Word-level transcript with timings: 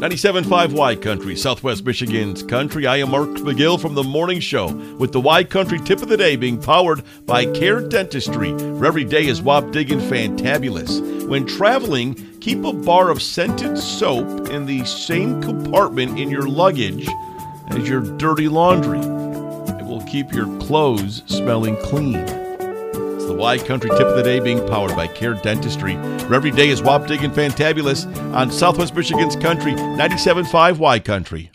97.5 0.00 0.72
Y 0.72 0.96
Country, 0.96 1.36
Southwest 1.36 1.84
Michigan's 1.84 2.42
Country. 2.42 2.86
I 2.86 2.96
am 2.96 3.10
Mark 3.10 3.28
McGill 3.28 3.78
from 3.78 3.92
the 3.92 4.02
Morning 4.02 4.40
Show 4.40 4.68
with 4.96 5.12
the 5.12 5.20
Y 5.20 5.44
Country 5.44 5.78
tip 5.78 6.00
of 6.00 6.08
the 6.08 6.16
day 6.16 6.36
being 6.36 6.58
powered 6.58 7.02
by 7.26 7.44
Care 7.44 7.86
Dentistry, 7.86 8.54
where 8.54 8.86
every 8.86 9.04
day 9.04 9.26
is 9.26 9.42
Wapdiggin 9.42 10.00
fantabulous. 10.00 11.28
When 11.28 11.46
traveling, 11.46 12.14
keep 12.40 12.64
a 12.64 12.72
bar 12.72 13.10
of 13.10 13.20
scented 13.20 13.76
soap 13.76 14.48
in 14.48 14.64
the 14.64 14.86
same 14.86 15.42
compartment 15.42 16.18
in 16.18 16.30
your 16.30 16.48
luggage 16.48 17.06
as 17.68 17.86
your 17.86 18.00
dirty 18.16 18.48
laundry. 18.48 19.00
It 19.00 19.84
will 19.84 20.02
keep 20.06 20.32
your 20.32 20.46
clothes 20.60 21.22
smelling 21.26 21.76
clean. 21.76 22.39
Y 23.40 23.56
Country 23.56 23.88
tip 23.90 24.06
of 24.06 24.16
the 24.16 24.22
day 24.22 24.38
being 24.38 24.64
powered 24.68 24.94
by 24.94 25.06
Care 25.06 25.32
Dentistry, 25.32 25.94
where 25.94 26.34
every 26.34 26.50
day 26.50 26.68
is 26.68 26.82
Wapdiggin 26.82 27.32
fantabulous 27.32 28.06
on 28.34 28.50
Southwest 28.50 28.94
Michigan's 28.94 29.34
Country, 29.34 29.72
97.5 29.72 30.78
Y 30.78 30.98
Country. 30.98 31.50